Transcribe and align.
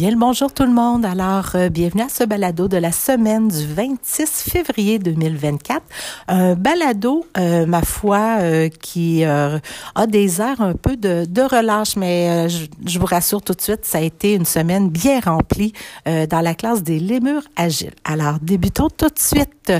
Bien 0.00 0.12
le 0.12 0.16
bonjour 0.16 0.50
tout 0.54 0.62
le 0.62 0.72
monde. 0.72 1.04
Alors, 1.04 1.50
euh, 1.56 1.68
bienvenue 1.68 2.00
à 2.00 2.08
ce 2.08 2.24
balado 2.24 2.68
de 2.68 2.78
la 2.78 2.90
semaine 2.90 3.48
du 3.48 3.66
26 3.66 4.44
février 4.48 4.98
2024. 4.98 5.82
Un 6.26 6.54
balado, 6.54 7.26
euh, 7.36 7.66
ma 7.66 7.82
foi, 7.82 8.38
euh, 8.40 8.70
qui 8.70 9.24
a 9.24 9.60
des 10.08 10.40
airs 10.40 10.62
un 10.62 10.72
peu 10.72 10.96
de, 10.96 11.42
relâche, 11.42 11.96
mais 11.96 12.48
je, 12.48 12.64
je, 12.86 12.98
vous 12.98 13.04
rassure 13.04 13.42
tout 13.42 13.52
de 13.52 13.60
suite, 13.60 13.84
ça 13.84 13.98
a 13.98 14.00
été 14.00 14.32
une 14.32 14.46
semaine 14.46 14.88
bien 14.88 15.20
remplie 15.20 15.74
dans 16.06 16.40
la 16.40 16.54
classe 16.54 16.82
des 16.82 16.98
lémures 16.98 17.46
agiles. 17.54 17.92
Alors, 18.06 18.38
débutons 18.40 18.88
tout 18.88 19.10
de 19.10 19.18
suite 19.18 19.70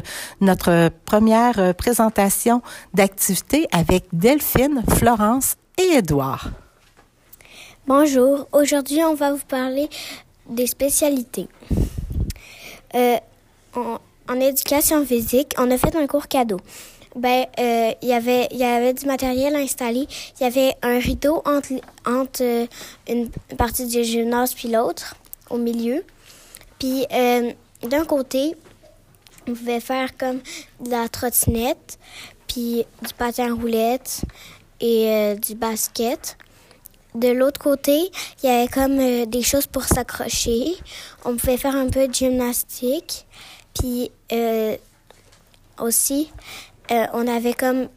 notre 0.43 0.91
première 1.07 1.75
présentation 1.77 2.61
d'activité 2.93 3.69
avec 3.73 4.05
Delphine, 4.13 4.83
Florence 4.87 5.57
et 5.79 5.97
Édouard. 5.97 6.51
Bonjour, 7.87 8.47
aujourd'hui 8.53 9.03
on 9.03 9.15
va 9.15 9.33
vous 9.33 9.45
parler 9.47 9.89
des 10.47 10.67
spécialités. 10.67 11.49
Euh, 12.95 13.17
en, 13.75 14.41
éducation 14.41 15.05
physique, 15.05 15.55
on 15.59 15.71
a 15.71 15.79
fait 15.79 15.97
un 15.97 16.07
cours 16.07 16.29
cadeau. 16.29 16.59
Ben, 17.17 17.47
euh, 17.59 17.93
il 18.03 18.09
y 18.09 18.13
avait 18.65 18.93
du 18.93 19.07
matériel 19.07 19.57
installé. 19.57 20.07
Il 20.39 20.43
y 20.43 20.47
avait 20.47 20.75
un 20.83 20.99
rideau 20.99 21.43
entre, 21.47 22.43
euh, 22.43 22.67
une 23.09 23.31
partie 23.57 23.87
du 23.87 24.05
gymnase 24.05 24.53
puis 24.53 24.69
l'autre, 24.69 25.17
au 25.49 25.57
milieu. 25.57 26.05
Puis 26.79 27.07
d'un 27.11 28.05
côté, 28.05 28.55
on 29.49 29.55
pouvait 29.55 29.81
faire 29.81 30.17
comme 30.19 30.41
de 30.81 30.91
la 30.91 31.09
trottinette, 31.09 31.99
puis 32.47 32.85
du 33.03 33.15
patin 33.15 33.55
roulette 33.55 34.21
et 34.81 35.35
du 35.41 35.55
basket 35.55 36.37
de 37.15 37.29
l'autre 37.29 37.61
côté, 37.61 38.11
il 38.43 38.49
y 38.49 38.53
avait 38.53 38.69
comme 38.69 38.99
euh, 38.99 39.27
des 39.27 39.43
choses 39.43 39.67
pour 39.67 39.85
s'accrocher. 39.85 40.75
On 41.25 41.37
pouvait 41.37 41.57
faire 41.57 41.75
un 41.75 41.89
peu 41.89 42.07
de 42.07 42.15
gymnastique. 42.15 43.27
Puis 43.79 44.11
euh, 44.33 44.77
aussi, 45.79 46.31
euh, 46.91 47.07
on 47.13 47.27
avait 47.27 47.55
comme 47.55 47.89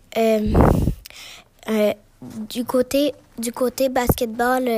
du 2.50 2.66
côté 2.66 3.14
du 3.40 3.52
côté 3.52 3.90
basketball, 3.90 4.70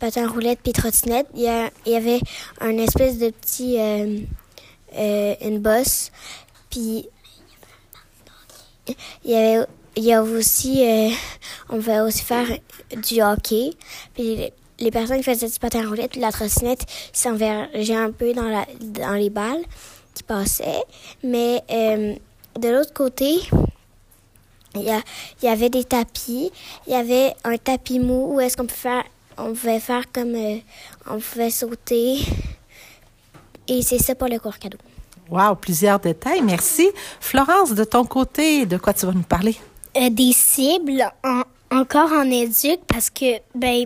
patin 0.00 0.26
roulette 0.26 0.58
puis 0.60 0.72
trottinette, 0.72 1.28
il 1.34 1.42
y, 1.42 1.90
y, 1.90 1.94
avait 1.94 2.18
un 2.60 2.76
espèce 2.78 3.18
de 3.18 3.30
petit 3.30 3.78
une 4.98 5.58
bosse. 5.60 6.10
Puis 6.68 7.08
il 9.24 9.30
y 9.30 9.36
avait 9.36 9.64
il 9.96 10.04
y 10.04 10.12
a 10.12 10.22
aussi, 10.22 10.86
euh, 10.86 11.10
on 11.68 11.78
va 11.78 12.04
aussi 12.04 12.22
faire 12.22 12.46
du 12.96 13.22
hockey. 13.22 13.70
Puis 14.14 14.52
les, 14.78 14.90
personnes 14.90 15.18
qui 15.18 15.24
faisaient 15.24 15.48
du 15.48 15.58
patin 15.58 15.86
roulette, 15.86 16.16
la 16.16 16.32
trottinette, 16.32 16.86
s'envergeaient 17.12 17.96
un 17.96 18.10
peu 18.10 18.32
dans, 18.32 18.48
la, 18.48 18.66
dans 18.80 19.14
les 19.14 19.30
balles 19.30 19.62
qui 20.14 20.22
passaient. 20.22 20.82
Mais 21.22 21.62
euh, 21.70 22.14
de 22.58 22.68
l'autre 22.68 22.92
côté, 22.92 23.40
il 24.74 24.82
y, 24.82 24.90
a, 24.90 25.00
il 25.42 25.46
y 25.46 25.48
avait 25.48 25.68
des 25.68 25.84
tapis. 25.84 26.50
Il 26.86 26.92
y 26.92 26.96
avait 26.96 27.34
un 27.44 27.58
tapis 27.58 27.98
mou 27.98 28.34
où 28.34 28.40
est-ce 28.40 28.56
qu'on 28.56 28.66
pouvait 28.66 28.80
faire, 28.80 29.04
on 29.36 29.52
pouvait 29.52 29.80
faire 29.80 30.04
comme, 30.12 30.34
euh, 30.34 30.58
on 31.08 31.18
pouvait 31.18 31.50
sauter. 31.50 32.18
Et 33.68 33.82
c'est 33.82 33.98
ça 33.98 34.14
pour 34.14 34.28
le 34.28 34.38
cours 34.38 34.58
cadeau. 34.58 34.78
Wow, 35.30 35.54
plusieurs 35.54 36.00
détails. 36.00 36.42
Merci. 36.42 36.90
Florence, 37.20 37.72
de 37.72 37.84
ton 37.84 38.04
côté, 38.04 38.66
de 38.66 38.76
quoi 38.76 38.92
tu 38.92 39.06
vas 39.06 39.12
nous 39.12 39.22
parler? 39.22 39.56
Euh, 39.94 40.08
des 40.08 40.32
cibles 40.32 41.04
encore 41.70 42.12
en 42.12 42.30
éduc 42.30 42.80
parce 42.86 43.10
que 43.10 43.40
ben 43.54 43.84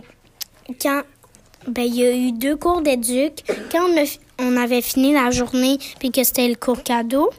quand 0.81 1.01
ben 1.67 1.83
il 1.83 1.95
y 1.95 2.05
a 2.05 2.15
eu 2.15 2.31
deux 2.31 2.55
cours 2.55 2.81
d'éduc 2.81 3.43
quand 3.69 3.89
on, 4.39 4.55
avait 4.55 4.81
fini 4.81 5.11
la 5.11 5.31
journée 5.31 5.77
puis 5.99 6.11
que 6.11 6.23
c'était 6.23 6.47
le 6.47 6.55
cours 6.55 6.81
cadeau 6.81 7.29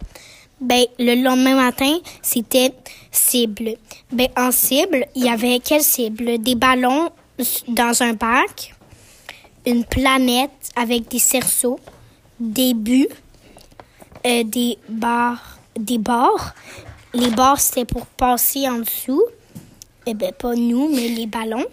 ben 0.60 0.84
le 0.98 1.14
lendemain 1.14 1.54
matin 1.54 1.96
c'était 2.20 2.74
cible. 3.10 3.76
Ben 4.12 4.28
en 4.36 4.50
cible 4.50 5.06
il 5.14 5.24
y 5.24 5.30
avait 5.30 5.60
quelle 5.60 5.82
cible? 5.82 6.36
Des 6.36 6.54
ballons 6.54 7.08
dans 7.68 8.02
un 8.02 8.14
parc 8.16 8.74
une 9.64 9.86
planète 9.86 10.50
avec 10.76 11.08
des 11.08 11.18
cerceaux 11.18 11.80
des 12.38 12.74
buts 12.74 13.08
euh, 14.26 14.44
des 14.44 14.76
barres 14.90 15.58
des 15.74 15.96
bords 15.96 16.52
les 17.14 17.30
barres, 17.30 17.60
c'était 17.60 17.84
pour 17.84 18.06
passer 18.06 18.68
en 18.68 18.78
dessous. 18.78 19.24
Eh 20.06 20.14
bien, 20.14 20.32
pas 20.32 20.54
nous, 20.54 20.88
mais 20.88 21.08
les 21.08 21.26
ballons. 21.26 21.66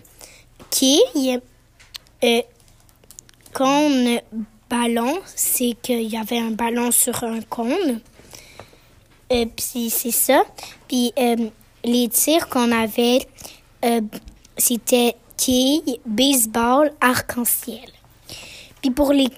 Qui 0.69 1.01
euh, 2.23 2.41
cône 3.53 4.19
ballon, 4.69 5.19
c'est 5.25 5.75
qu'il 5.81 6.03
y 6.03 6.18
avait 6.18 6.40
un 6.40 6.51
ballon 6.51 6.91
sur 6.91 7.24
un 7.24 7.41
cône. 7.41 8.01
Euh, 9.31 9.45
puis 9.56 9.90
c'est 9.90 10.12
ça. 10.12 10.44
Puis 10.88 11.13
euh, 11.18 11.50
les 11.84 12.07
tirs 12.09 12.50
qu'on 12.50 12.72
avait, 12.72 13.28
c'était 14.57 15.16
quilles, 15.38 16.00
baseball, 16.06 16.91
arc-en-ciel. 17.00 17.90
Puis 18.81 18.91
pour 18.91 19.13
les 19.13 19.29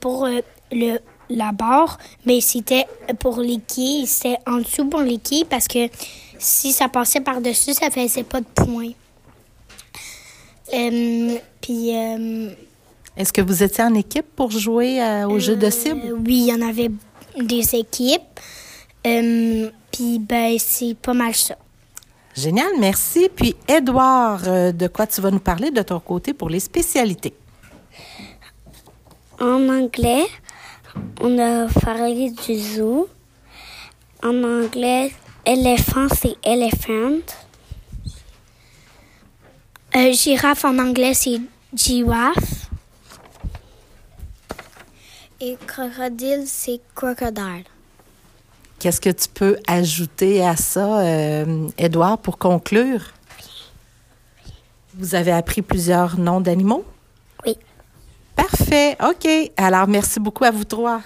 pour 0.00 0.28
le 0.70 0.98
la 1.30 1.52
barre, 1.52 1.98
mais 2.26 2.40
c'était 2.40 2.86
pour 3.18 3.40
les 3.40 3.58
quilles, 3.58 4.06
c'était 4.06 4.38
en 4.46 4.58
dessous 4.58 4.86
pour 4.86 5.00
les 5.00 5.18
quilles 5.18 5.44
parce 5.44 5.68
que 5.68 5.88
si 6.38 6.72
ça 6.72 6.88
passait 6.88 7.20
par-dessus, 7.20 7.74
ça 7.74 7.90
faisait 7.90 8.24
pas 8.24 8.40
de 8.40 8.46
points. 8.46 8.92
Euh, 10.72 11.38
puis. 11.60 11.96
Euh, 11.96 12.50
Est-ce 13.16 13.32
que 13.32 13.40
vous 13.40 13.62
étiez 13.62 13.84
en 13.84 13.94
équipe 13.94 14.26
pour 14.34 14.50
jouer 14.50 15.02
euh, 15.02 15.28
au 15.28 15.38
jeu 15.38 15.56
de 15.56 15.70
cible? 15.70 16.14
Oui, 16.26 16.46
il 16.46 16.48
y 16.48 16.52
en 16.52 16.66
avait 16.66 16.90
des 17.38 17.74
équipes. 17.74 18.40
puis, 19.02 20.18
ben, 20.18 20.56
c'est 20.58 20.94
pas 20.94 21.14
mal 21.14 21.34
ça. 21.34 21.56
Génial, 22.34 22.68
merci. 22.80 23.28
Puis, 23.34 23.54
Edouard, 23.68 24.42
de 24.72 24.86
quoi 24.88 25.06
tu 25.06 25.20
vas 25.20 25.30
nous 25.30 25.38
parler 25.38 25.70
de 25.70 25.82
ton 25.82 26.00
côté 26.00 26.34
pour 26.34 26.50
les 26.50 26.60
spécialités? 26.60 27.34
En 29.40 29.68
anglais, 29.68 30.26
on 31.20 31.38
a 31.38 31.66
parlé 31.80 32.30
du 32.30 32.58
zoo. 32.58 33.08
En 34.22 34.42
anglais, 34.42 35.12
éléphant, 35.44 36.06
c'est 36.08 36.36
elephant. 36.42 37.20
Euh, 39.96 40.12
girafe 40.12 40.64
en 40.64 40.78
anglais, 40.78 41.14
c'est 41.14 41.40
giraffe. 41.74 42.70
Et 45.40 45.56
crocodile, 45.66 46.44
c'est 46.46 46.80
crocodile. 46.94 47.64
Qu'est-ce 48.78 49.00
que 49.00 49.10
tu 49.10 49.28
peux 49.28 49.58
ajouter 49.66 50.44
à 50.44 50.56
ça, 50.56 51.00
euh, 51.00 51.68
Edouard, 51.78 52.18
pour 52.18 52.38
conclure? 52.38 53.12
Vous 54.94 55.14
avez 55.14 55.32
appris 55.32 55.62
plusieurs 55.62 56.18
noms 56.18 56.40
d'animaux? 56.40 56.84
Parfait. 58.74 58.96
OK. 59.08 59.52
Alors, 59.56 59.86
merci 59.86 60.18
beaucoup 60.18 60.42
à 60.42 60.50
vous 60.50 60.64
trois. 60.64 61.00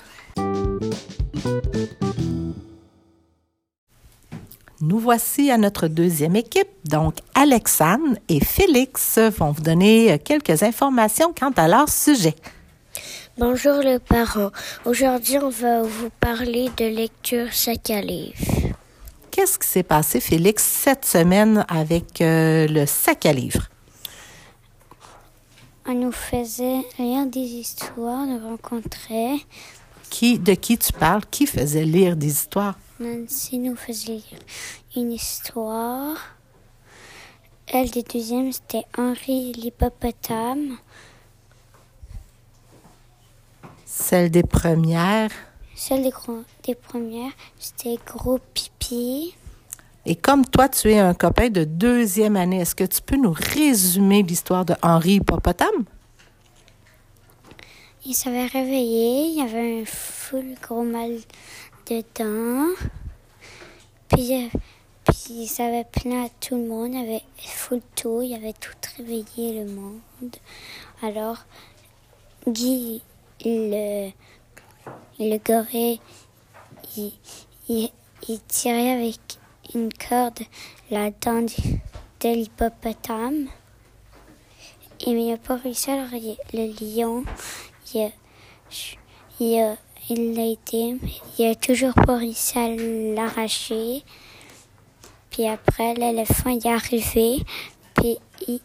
Nous 4.81 4.99
voici 4.99 5.51
à 5.51 5.59
notre 5.59 5.87
deuxième 5.89 6.37
équipe. 6.37 6.69
Donc, 6.85 7.17
Alexandre 7.35 8.17
et 8.29 8.41
Félix 8.41 9.19
vont 9.19 9.51
vous 9.51 9.63
donner 9.63 10.19
quelques 10.25 10.63
informations 10.63 11.35
quant 11.39 11.53
à 11.57 11.69
leur 11.69 11.91
sujet. 11.91 12.35
Bonjour 13.37 13.81
les 13.81 13.99
parents. 13.99 14.51
Aujourd'hui, 14.87 15.37
on 15.39 15.51
va 15.51 15.83
vous 15.83 16.09
parler 16.21 16.71
de 16.77 16.87
lecture 16.87 17.53
sac 17.53 17.91
à 17.91 18.01
livre. 18.01 18.35
Qu'est-ce 19.31 19.59
qui 19.59 19.69
s'est 19.69 19.83
passé, 19.83 20.21
Félix, 20.21 20.65
cette 20.65 21.05
semaine 21.05 21.67
avec 21.69 22.23
euh, 22.23 22.67
le 22.67 22.87
sac 22.87 23.27
à 23.27 23.33
livre? 23.33 23.69
On 25.91 25.95
nous 25.95 26.13
faisait 26.13 26.85
lire 26.99 27.25
des 27.25 27.41
histoires, 27.41 28.27
nous 28.27 28.47
rencontrait. 28.47 29.39
Qui, 30.11 30.39
de 30.39 30.53
qui 30.53 30.77
tu 30.77 30.93
parles? 30.93 31.23
Qui 31.31 31.47
faisait 31.47 31.87
lire 31.87 32.15
des 32.15 32.27
histoires? 32.27 32.79
Nancy 33.01 33.59
nous 33.59 33.75
faisait 33.75 34.17
lire 34.17 34.39
une 34.95 35.13
histoire. 35.13 36.19
Elle 37.67 37.91
des 37.91 38.03
deuxièmes, 38.03 38.53
c'était 38.53 38.85
Henri 38.99 39.55
l'hippopotame. 39.55 40.77
Celle 43.87 44.31
des 44.31 44.43
premières? 44.43 45.31
Celle 45.75 46.03
des, 46.03 46.13
des 46.65 46.75
premières, 46.75 47.33
c'était 47.59 47.97
Gros 48.05 48.41
Pipi. 48.53 49.35
Et 50.11 50.17
comme 50.17 50.47
toi, 50.47 50.71
tu 50.71 50.91
es 50.91 50.99
un 50.99 51.13
copain 51.13 51.51
de 51.51 51.65
deuxième 51.65 52.37
année, 52.37 52.63
est-ce 52.63 52.75
que 52.75 52.85
tu 52.85 53.03
peux 53.03 53.19
nous 53.19 53.35
résumer 53.37 54.23
l'histoire 54.23 54.65
de 54.65 54.75
Henri 54.81 55.17
Hippopotame? 55.17 55.85
Il 58.07 58.15
s'avait 58.15 58.47
réveillé, 58.47 59.27
il 59.27 59.35
y 59.37 59.43
avait 59.43 59.83
un 59.83 59.85
full 59.85 60.55
gros 60.63 60.83
mal 60.83 61.19
de 61.91 62.03
dents. 62.19 62.75
Puis, 64.09 64.33
euh, 64.33 64.59
puis 65.05 65.43
il 65.43 65.47
s'avait 65.47 65.85
plaint 65.85 66.31
à 66.31 66.31
tout 66.41 66.57
le 66.57 66.67
monde, 66.67 66.95
il 66.95 67.03
avait 67.03 67.23
full 67.37 67.83
tout, 67.95 68.23
il 68.23 68.33
avait 68.33 68.55
tout 68.55 68.73
réveillé 68.97 69.63
le 69.63 69.71
monde. 69.71 70.37
Alors, 71.03 71.37
Guy, 72.47 73.03
le, 73.45 74.09
le 75.21 75.37
gorille, 75.37 76.01
il, 76.97 77.13
il, 77.69 77.91
il 78.27 78.41
tirait 78.49 78.93
avec 78.93 79.21
une 79.75 79.91
corde 79.93 80.41
la 80.91 81.11
dent 81.11 81.43
de 82.21 82.29
l'hippopotame. 82.35 83.49
Il 85.07 85.39
pas 85.39 85.57
réussi. 85.57 85.91
Alors 85.91 86.13
il- 86.13 86.37
le 86.53 86.67
lion, 86.81 87.25
il 87.95 88.01
a, 88.03 89.77
il 90.11 90.39
a, 90.41 90.45
été, 90.45 90.97
il 91.39 91.47
a 91.47 91.55
toujours 91.55 91.95
pas 91.95 92.17
réussi 92.17 92.59
l'arracher. 93.15 94.03
Puis 95.31 95.47
après, 95.47 95.95
l'éléphant 95.95 96.51
il 96.51 96.67
est 96.67 96.71
arrivé, 96.73 97.45
puis 97.95 98.19
il, 98.49 98.61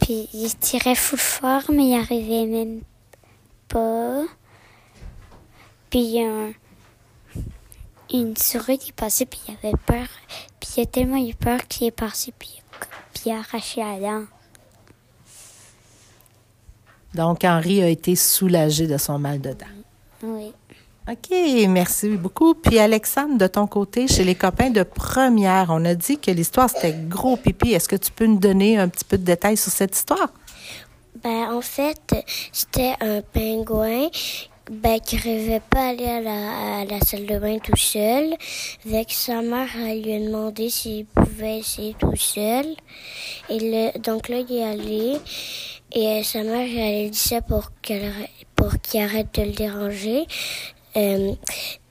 puis 0.00 0.28
il 0.32 0.54
tirait 0.58 0.94
full 0.94 1.18
fort, 1.18 1.62
mais 1.70 1.88
il 1.88 1.98
arrivait 1.98 2.46
même 2.46 2.82
pas. 3.68 4.22
Puis 5.90 6.00
il 6.00 6.10
y 6.10 6.22
a 6.22 6.28
un- 6.28 6.52
une 8.12 8.36
souris 8.36 8.78
qui 8.78 8.92
passait, 8.92 9.26
puis 9.26 9.40
il 9.48 9.54
avait 9.62 9.76
peur. 9.86 10.06
Puis 10.60 10.70
il 10.76 10.82
a 10.82 10.86
tellement 10.86 11.16
eu 11.16 11.34
peur 11.34 11.66
qu'il 11.68 11.86
est 11.86 11.92
parti, 11.92 12.32
puis, 12.38 12.62
puis 13.12 13.24
il 13.26 13.32
a 13.32 13.38
arraché 13.38 13.80
la 13.80 13.98
dent. 13.98 14.24
Donc, 17.14 17.44
Henri 17.44 17.82
a 17.82 17.88
été 17.88 18.14
soulagé 18.14 18.86
de 18.86 18.98
son 18.98 19.18
mal 19.18 19.40
de 19.40 19.50
dents. 19.50 19.66
Oui. 20.22 20.52
OK, 21.08 21.68
merci 21.68 22.16
beaucoup. 22.16 22.54
Puis 22.54 22.80
Alexandre, 22.80 23.38
de 23.38 23.46
ton 23.46 23.68
côté, 23.68 24.08
chez 24.08 24.24
les 24.24 24.34
copains 24.34 24.70
de 24.70 24.82
première, 24.82 25.68
on 25.70 25.84
a 25.84 25.94
dit 25.94 26.18
que 26.18 26.32
l'histoire 26.32 26.68
c'était 26.68 26.96
gros 27.08 27.36
pipi. 27.36 27.72
Est-ce 27.72 27.88
que 27.88 27.94
tu 27.94 28.10
peux 28.10 28.26
nous 28.26 28.40
donner 28.40 28.76
un 28.76 28.88
petit 28.88 29.04
peu 29.04 29.16
de 29.16 29.22
détails 29.22 29.56
sur 29.56 29.70
cette 29.70 29.94
histoire? 29.94 30.32
Ben, 31.22 31.52
en 31.52 31.60
fait, 31.60 32.16
c'était 32.52 32.94
un 33.00 33.22
pingouin 33.22 34.08
ben, 34.70 34.98
qui 34.98 35.16
rêvait 35.16 35.62
pas 35.70 35.90
aller 35.90 36.06
à 36.06 36.20
la, 36.84 37.00
salle 37.00 37.26
de 37.26 37.38
bain 37.38 37.58
tout 37.58 37.76
seul. 37.76 38.34
Avec 38.86 39.12
sa 39.12 39.40
mère, 39.40 39.68
elle 39.76 40.02
lui 40.02 40.14
a 40.14 40.18
demandé 40.18 40.70
s'il 40.70 41.06
pouvait 41.06 41.58
essayer 41.58 41.94
tout 41.98 42.16
seul. 42.16 42.66
Et 43.48 43.92
donc 44.00 44.28
là, 44.28 44.38
il 44.48 44.56
est 44.56 44.64
allé. 44.64 45.16
Et 45.92 46.06
euh, 46.08 46.22
sa 46.24 46.42
mère, 46.42 46.66
elle 46.68 47.06
a 47.06 47.08
dit 47.08 47.18
ça 47.18 47.40
pour 47.42 47.70
qu'elle 47.80 48.12
pour 48.56 48.72
qu'il 48.80 49.00
arrête 49.02 49.32
de 49.34 49.42
le 49.42 49.52
déranger. 49.52 50.26
Euh, 50.96 51.32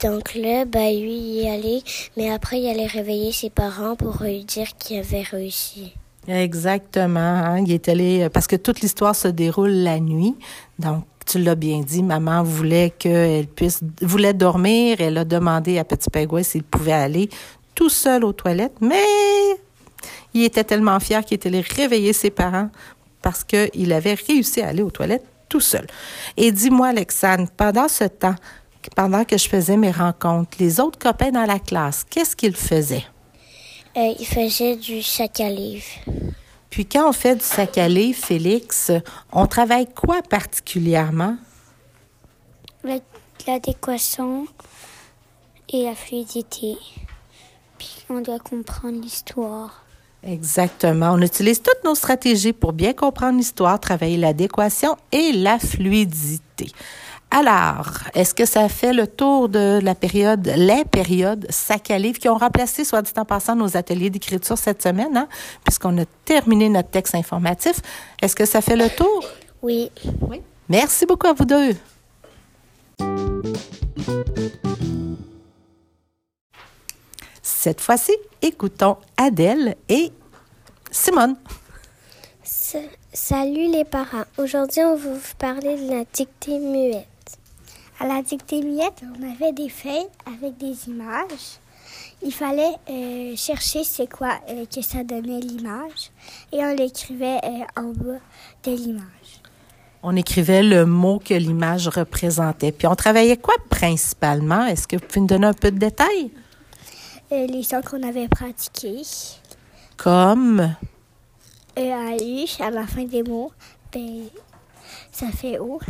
donc 0.02 0.34
là, 0.34 0.64
ben, 0.64 0.90
lui, 1.00 1.16
il 1.16 1.46
est 1.46 1.50
allé. 1.50 1.82
Mais 2.16 2.30
après, 2.30 2.60
il 2.60 2.68
allait 2.68 2.86
réveiller 2.86 3.32
ses 3.32 3.50
parents 3.50 3.96
pour 3.96 4.22
lui 4.22 4.44
dire 4.44 4.68
qu'il 4.78 4.98
avait 4.98 5.22
réussi. 5.22 5.94
Exactement. 6.28 7.20
hein, 7.20 7.64
Il 7.64 7.72
est 7.72 7.88
allé 7.88 8.28
parce 8.30 8.46
que 8.48 8.56
toute 8.56 8.80
l'histoire 8.80 9.14
se 9.14 9.28
déroule 9.28 9.70
la 9.70 10.00
nuit. 10.00 10.34
Donc, 10.78 11.04
tu 11.26 11.38
l'as 11.38 11.54
bien 11.54 11.80
dit, 11.80 12.02
maman 12.02 12.42
voulait 12.42 12.90
qu'elle 12.90 13.46
puisse 13.48 13.80
voulait 14.00 14.34
dormir. 14.34 15.00
Elle 15.00 15.18
a 15.18 15.24
demandé 15.24 15.78
à 15.78 15.84
Petit 15.84 16.08
Pingouin 16.08 16.42
s'il 16.42 16.62
pouvait 16.62 16.92
aller 16.92 17.28
tout 17.74 17.88
seul 17.88 18.24
aux 18.24 18.32
toilettes, 18.32 18.76
mais 18.80 19.04
il 20.32 20.44
était 20.44 20.64
tellement 20.64 21.00
fier 21.00 21.24
qu'il 21.24 21.34
était 21.34 21.48
allé 21.48 21.60
réveiller 21.60 22.12
ses 22.12 22.30
parents 22.30 22.70
parce 23.22 23.44
qu'il 23.44 23.92
avait 23.92 24.14
réussi 24.14 24.62
à 24.62 24.68
aller 24.68 24.82
aux 24.82 24.90
toilettes 24.90 25.26
tout 25.48 25.60
seul. 25.60 25.86
Et 26.36 26.52
dis-moi, 26.52 26.88
Alexandre, 26.88 27.48
pendant 27.56 27.88
ce 27.88 28.04
temps, 28.04 28.34
pendant 28.94 29.24
que 29.24 29.36
je 29.36 29.48
faisais 29.48 29.76
mes 29.76 29.90
rencontres, 29.90 30.56
les 30.60 30.80
autres 30.80 30.98
copains 30.98 31.30
dans 31.30 31.44
la 31.44 31.58
classe, 31.58 32.04
qu'est-ce 32.08 32.36
qu'ils 32.36 32.56
faisaient? 32.56 33.04
Euh, 33.96 34.12
il 34.18 34.26
faisait 34.26 34.76
du 34.76 35.02
sac 35.02 35.40
à. 35.40 35.48
Puis 36.76 36.84
quand 36.84 37.08
on 37.08 37.12
fait 37.14 37.36
du 37.36 37.42
sac 37.42 37.78
à 37.78 37.88
livre, 37.88 38.22
Félix, 38.22 38.92
on 39.32 39.46
travaille 39.46 39.86
quoi 39.94 40.20
particulièrement? 40.20 41.38
La- 42.84 42.98
L'adéquation 43.46 44.46
et 45.70 45.84
la 45.84 45.94
fluidité. 45.94 46.76
Puis 47.78 48.04
on 48.10 48.20
doit 48.20 48.40
comprendre 48.40 49.00
l'histoire. 49.00 49.84
Exactement. 50.22 51.12
On 51.12 51.22
utilise 51.22 51.62
toutes 51.62 51.82
nos 51.82 51.94
stratégies 51.94 52.52
pour 52.52 52.74
bien 52.74 52.92
comprendre 52.92 53.38
l'histoire, 53.38 53.80
travailler 53.80 54.18
l'adéquation 54.18 54.98
et 55.12 55.32
la 55.32 55.58
fluidité. 55.58 56.70
Alors, 57.40 57.88
est-ce 58.14 58.32
que 58.34 58.46
ça 58.46 58.66
fait 58.70 58.94
le 58.94 59.06
tour 59.06 59.50
de 59.50 59.78
la 59.82 59.94
période, 59.94 60.50
les 60.56 60.86
périodes 60.86 61.46
sac 61.50 61.90
à 61.90 61.98
livre 61.98 62.18
qui 62.18 62.30
ont 62.30 62.38
remplacé, 62.38 62.82
soit 62.82 63.02
dit 63.02 63.12
en 63.18 63.26
passant, 63.26 63.54
nos 63.54 63.76
ateliers 63.76 64.08
d'écriture 64.08 64.56
cette 64.56 64.82
semaine, 64.82 65.14
hein, 65.14 65.28
puisqu'on 65.62 65.98
a 65.98 66.06
terminé 66.24 66.70
notre 66.70 66.88
texte 66.88 67.14
informatif? 67.14 67.76
Est-ce 68.22 68.34
que 68.34 68.46
ça 68.46 68.62
fait 68.62 68.76
le 68.76 68.88
tour? 68.88 69.22
Oui. 69.60 69.90
Merci 70.70 71.04
beaucoup 71.04 71.26
à 71.26 71.34
vous 71.34 71.44
deux. 71.44 71.76
Cette 77.42 77.80
fois-ci, 77.80 78.12
écoutons 78.42 78.96
Adèle 79.16 79.76
et 79.88 80.12
Simone. 80.90 81.36
Sa- 82.42 82.78
Salut 83.12 83.68
les 83.72 83.84
parents. 83.84 84.24
Aujourd'hui, 84.36 84.82
on 84.82 84.94
va 84.96 85.10
vous 85.14 85.34
parler 85.38 85.76
de 85.76 85.90
la 85.90 86.04
dictée 86.12 86.58
muette. 86.58 87.06
À 87.98 88.06
la 88.06 88.22
dictée 88.22 88.62
muette, 88.62 89.02
on 89.02 89.22
avait 89.32 89.52
des 89.52 89.70
feuilles 89.70 90.08
avec 90.26 90.58
des 90.58 90.88
images. 90.88 91.60
Il 92.22 92.32
fallait 92.32 92.74
euh, 92.90 93.34
chercher 93.36 93.84
c'est 93.84 94.06
quoi 94.06 94.38
euh, 94.50 94.66
que 94.66 94.82
ça 94.82 95.02
donnait 95.02 95.40
l'image 95.40 96.10
et 96.52 96.58
on 96.58 96.74
l'écrivait 96.74 97.40
euh, 97.42 97.64
en 97.80 97.92
bas 97.92 98.20
de 98.64 98.70
l'image. 98.70 99.40
On 100.02 100.14
écrivait 100.14 100.62
le 100.62 100.84
mot 100.84 101.18
que 101.18 101.34
l'image 101.34 101.88
représentait. 101.88 102.70
Puis 102.70 102.86
on 102.86 102.94
travaillait 102.94 103.38
quoi 103.38 103.54
principalement? 103.70 104.66
Est-ce 104.66 104.86
que 104.86 104.96
vous 104.96 105.06
pouvez 105.06 105.20
nous 105.22 105.26
donner 105.26 105.46
un 105.46 105.54
peu 105.54 105.70
de 105.70 105.78
détails? 105.78 106.30
Les 107.30 107.62
sons 107.62 107.80
qu'on 107.80 108.02
avait 108.02 108.28
pratiqués, 108.28 109.02
Comme, 109.96 110.76
E 111.76 111.90
A 111.90 112.16
U 112.22 112.46
à 112.60 112.70
la 112.70 112.86
fin 112.86 113.04
des 113.04 113.22
mots, 113.22 113.52
ben, 113.92 114.24
ça 115.10 115.28
fait 115.28 115.58
O. 115.58 115.80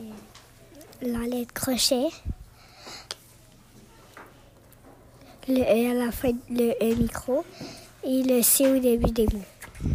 Euh, 0.00 0.04
La 1.00 1.20
lettre 1.20 1.54
crochet. 1.54 2.08
Le 5.46 5.60
E 5.60 5.90
à 5.92 6.06
la 6.06 6.10
fin, 6.10 6.32
le 6.50 6.72
E 6.82 6.94
micro. 6.96 7.44
Et 8.04 8.22
le 8.24 8.42
C 8.42 8.66
au 8.66 8.78
début 8.80 9.12
des 9.12 9.26
mots. 9.26 9.90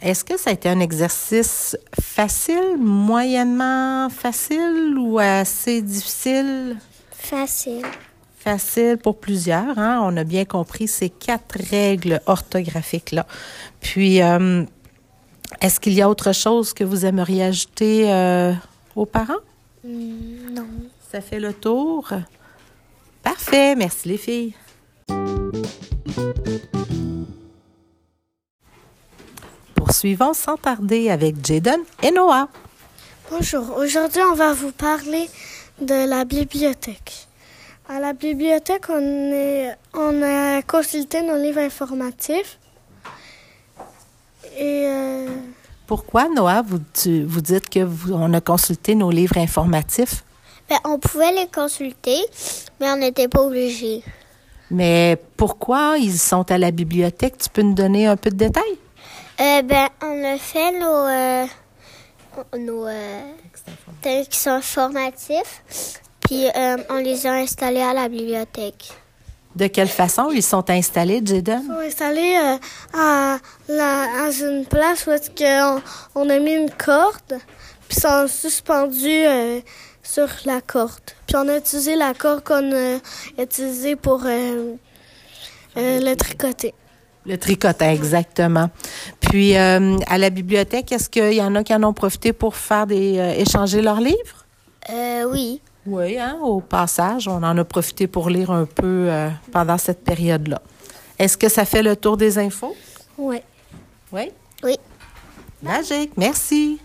est-ce 0.00 0.24
que 0.24 0.38
ça 0.38 0.50
a 0.50 0.52
été 0.52 0.68
un 0.68 0.80
exercice 0.80 1.76
facile, 2.00 2.76
moyennement 2.78 4.08
facile 4.08 4.96
ou 4.98 5.18
assez 5.18 5.82
difficile? 5.82 6.76
Facile. 7.10 7.86
Facile 8.36 8.98
pour 9.02 9.18
plusieurs. 9.18 9.78
Hein? 9.78 10.00
On 10.02 10.16
a 10.16 10.24
bien 10.24 10.44
compris 10.44 10.86
ces 10.86 11.10
quatre 11.10 11.58
règles 11.70 12.20
orthographiques-là. 12.26 13.26
Puis, 13.80 14.22
euh, 14.22 14.64
est-ce 15.60 15.80
qu'il 15.80 15.92
y 15.94 16.02
a 16.02 16.08
autre 16.08 16.32
chose 16.32 16.72
que 16.72 16.84
vous 16.84 17.04
aimeriez 17.04 17.44
ajouter 17.44 18.12
euh, 18.12 18.52
aux 18.94 19.06
parents? 19.06 19.34
Hmm, 19.82 20.52
non. 20.52 20.66
Ça 21.10 21.20
fait 21.20 21.40
le 21.40 21.52
tour. 21.52 22.12
Parfait. 23.22 23.74
Merci 23.74 24.08
les 24.08 24.18
filles. 24.18 24.54
Poursuivons 29.74 30.34
sans 30.34 30.56
tarder 30.56 31.10
avec 31.10 31.44
Jaden 31.44 31.80
et 32.02 32.10
Noah. 32.10 32.48
Bonjour, 33.30 33.76
aujourd'hui 33.76 34.22
on 34.22 34.34
va 34.34 34.54
vous 34.54 34.72
parler 34.72 35.28
de 35.80 36.08
la 36.08 36.24
bibliothèque. 36.24 37.28
À 37.88 37.98
la 37.98 38.12
bibliothèque, 38.12 38.88
on, 38.88 39.00
est, 39.32 39.76
on 39.94 40.22
a 40.22 40.62
consulté 40.62 41.22
nos 41.22 41.36
livres 41.36 41.60
informatifs. 41.60 42.58
Et 44.56 44.86
euh, 44.86 45.26
Pourquoi, 45.90 46.28
Noah, 46.28 46.62
vous, 46.62 46.78
tu- 46.94 47.24
vous 47.24 47.40
dites 47.40 47.68
que 47.68 47.80
vous, 47.80 48.12
on 48.12 48.32
a 48.32 48.40
consulté 48.40 48.94
nos 48.94 49.10
livres 49.10 49.38
informatifs, 49.38 50.22
Ben, 50.68 50.78
on 50.84 51.00
pouvait 51.00 51.32
les 51.32 51.48
consulter, 51.52 52.16
mais 52.78 52.88
on 52.92 52.96
n'était 52.96 53.26
pas 53.26 53.42
obligé. 53.42 54.04
mais 54.70 55.20
pourquoi 55.36 55.96
ils 55.98 56.16
sont 56.16 56.48
à 56.52 56.58
la 56.58 56.70
bibliothèque? 56.70 57.38
Tu 57.38 57.48
peux 57.50 57.62
nous 57.62 57.74
donner 57.74 58.06
un 58.06 58.16
peu 58.16 58.30
de 58.30 58.36
détails? 58.36 58.78
Euh, 59.40 59.62
ben, 59.62 59.88
on 60.00 60.24
a 60.34 60.38
fait 60.38 60.70
nos, 60.78 61.06
euh, 61.08 61.46
nos 62.56 62.86
euh, 62.86 63.22
textes 64.00 64.46
informatifs, 64.46 65.62
puis 66.20 66.46
euh, 66.56 66.76
on 66.88 66.98
les 66.98 67.26
a 67.26 67.32
installés 67.32 67.82
à 67.82 67.94
la 67.94 68.08
bibliothèque. 68.08 68.92
De 69.56 69.66
quelle 69.66 69.88
façon 69.88 70.30
ils 70.30 70.42
sont 70.42 70.68
installés, 70.70 71.20
Jaden? 71.24 71.62
ils 71.62 71.66
sont 71.66 71.80
installés 71.80 72.36
euh, 72.40 72.56
à, 72.96 73.38
la, 73.68 74.02
à 74.24 74.30
une 74.30 74.64
place 74.64 75.06
où 75.06 75.10
est-ce 75.10 75.30
qu'on 75.30 75.82
on 76.14 76.30
a 76.30 76.38
mis 76.38 76.52
une 76.52 76.70
corde, 76.70 77.38
puis 77.88 77.96
ils 77.96 78.00
sont 78.00 78.28
suspendus 78.28 79.08
euh, 79.08 79.60
sur 80.02 80.28
la 80.44 80.60
corde. 80.60 81.00
Puis 81.26 81.36
on 81.36 81.48
a 81.48 81.56
utilisé 81.56 81.96
la 81.96 82.14
corde 82.14 82.44
qu'on 82.44 82.72
a 82.72 82.98
utilisée 83.42 83.96
pour 83.96 84.22
euh, 84.24 84.76
le 85.76 86.14
tricoter. 86.14 86.72
Le 87.26 87.36
tricotage, 87.36 87.96
exactement. 87.96 88.70
Puis 89.20 89.54
à 89.56 89.78
la 90.16 90.30
bibliothèque, 90.30 90.90
est-ce 90.92 91.10
qu'il 91.10 91.34
y 91.34 91.42
en 91.42 91.54
a 91.54 91.64
qui 91.64 91.74
en 91.74 91.82
ont 91.82 91.92
profité 91.92 92.32
pour 92.32 92.56
faire 92.56 92.86
des 92.86 93.18
échanger 93.36 93.82
leurs 93.82 94.00
livres? 94.00 94.46
Euh, 94.88 95.24
oui. 95.30 95.60
Oui, 95.90 96.16
hein, 96.20 96.38
au 96.40 96.60
passage, 96.60 97.26
on 97.26 97.42
en 97.42 97.58
a 97.58 97.64
profité 97.64 98.06
pour 98.06 98.30
lire 98.30 98.52
un 98.52 98.64
peu 98.64 99.08
euh, 99.10 99.28
pendant 99.50 99.76
cette 99.76 100.04
période-là. 100.04 100.62
Est-ce 101.18 101.36
que 101.36 101.48
ça 101.48 101.64
fait 101.64 101.82
le 101.82 101.96
tour 101.96 102.16
des 102.16 102.38
infos? 102.38 102.76
Oui. 103.18 103.38
Oui? 104.12 104.30
Oui. 104.62 104.76
Magique, 105.60 106.12
merci. 106.16 106.78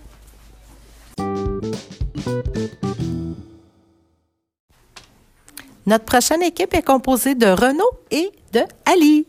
Notre 5.86 6.06
prochaine 6.06 6.42
équipe 6.42 6.74
est 6.74 6.82
composée 6.82 7.36
de 7.36 7.46
Renaud 7.46 7.92
et 8.10 8.32
de 8.54 8.62
Ali. 8.92 9.28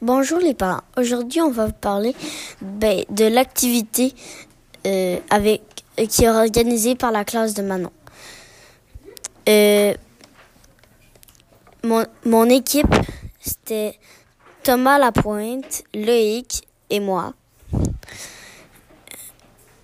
Bonjour 0.00 0.38
les 0.38 0.54
parents. 0.54 0.82
Aujourd'hui, 0.96 1.40
on 1.40 1.50
va 1.50 1.66
vous 1.66 1.72
parler 1.72 2.14
ben, 2.60 3.02
de 3.10 3.24
l'activité 3.24 4.14
euh, 4.86 5.18
avec 5.28 5.62
euh, 5.98 6.06
qui 6.06 6.22
est 6.22 6.30
organisée 6.30 6.94
par 6.94 7.10
la 7.10 7.24
classe 7.24 7.54
de 7.54 7.62
Manon. 7.62 7.90
Euh, 9.48 9.94
mon, 11.84 12.04
mon 12.24 12.48
équipe, 12.48 12.94
c'était 13.40 13.98
Thomas 14.62 14.98
Lapointe, 14.98 15.82
Loïc 15.94 16.62
et 16.90 17.00
moi. 17.00 17.32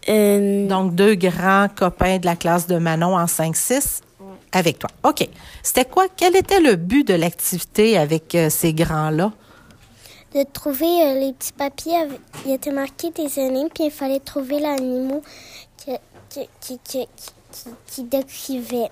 Euh, 0.08 0.66
Donc, 0.68 0.94
deux 0.94 1.14
grands 1.16 1.68
copains 1.74 2.18
de 2.18 2.26
la 2.26 2.36
classe 2.36 2.66
de 2.66 2.78
Manon 2.78 3.16
en 3.16 3.26
5-6 3.26 4.00
avec 4.52 4.78
toi. 4.78 4.88
OK. 5.02 5.28
C'était 5.62 5.84
quoi? 5.84 6.06
Quel 6.16 6.36
était 6.36 6.60
le 6.60 6.76
but 6.76 7.06
de 7.06 7.14
l'activité 7.14 7.98
avec 7.98 8.34
euh, 8.34 8.48
ces 8.48 8.72
grands-là? 8.72 9.32
De 10.34 10.44
trouver 10.44 10.86
euh, 10.86 11.14
les 11.20 11.32
petits 11.32 11.52
papiers, 11.52 11.96
avec- 11.96 12.20
il 12.46 12.52
était 12.52 12.70
marqué 12.70 13.10
des 13.10 13.38
énigmes, 13.38 13.68
puis 13.74 13.84
il 13.86 13.90
fallait 13.90 14.20
trouver 14.20 14.60
l'animal 14.60 15.20
qui, 16.30 16.48
qui, 16.60 16.78
qui, 16.84 17.06
qui 17.86 18.02
décrivait. 18.04 18.88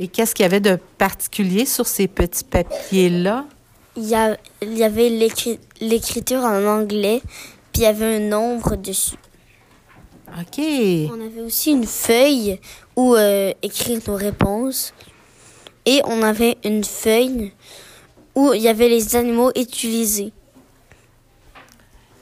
Et 0.00 0.08
qu'est-ce 0.08 0.34
qu'il 0.34 0.42
y 0.44 0.46
avait 0.46 0.60
de 0.60 0.78
particulier 0.98 1.64
sur 1.66 1.86
ces 1.86 2.08
petits 2.08 2.42
papiers-là? 2.44 3.44
il 3.96 4.08
y, 4.08 4.14
a- 4.14 4.36
il 4.62 4.78
y 4.78 4.82
avait 4.84 5.10
l'écri- 5.10 5.58
l'écriture 5.80 6.40
en 6.40 6.64
anglais, 6.64 7.20
puis 7.72 7.82
il 7.82 7.82
y 7.82 7.86
avait 7.86 8.16
un 8.16 8.20
nombre 8.20 8.76
dessus. 8.76 9.16
OK. 10.28 10.58
On 10.58 11.20
avait 11.26 11.42
aussi 11.42 11.72
une 11.72 11.86
feuille 11.86 12.58
où 12.96 13.14
euh, 13.14 13.52
écrire 13.62 14.00
nos 14.06 14.14
réponses. 14.14 14.94
Et 15.84 16.00
on 16.04 16.22
avait 16.22 16.56
une 16.64 16.84
feuille 16.84 17.52
où 18.34 18.52
il 18.54 18.62
y 18.62 18.68
avait 18.68 18.88
les 18.88 19.16
animaux 19.16 19.50
utilisés. 19.56 20.32